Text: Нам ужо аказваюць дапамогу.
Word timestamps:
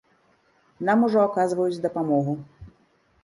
Нам 0.87 1.03
ужо 1.07 1.19
аказваюць 1.25 1.79
дапамогу. 1.85 2.33